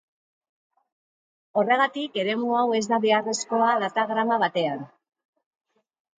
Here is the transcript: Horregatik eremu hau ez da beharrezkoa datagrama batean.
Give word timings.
Horregatik 1.61 2.17
eremu 2.21 2.57
hau 2.61 2.65
ez 2.79 2.83
da 2.93 2.99
beharrezkoa 3.05 3.69
datagrama 3.85 4.41
batean. 4.47 4.85